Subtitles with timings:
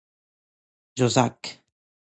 [0.97, 1.41] جزک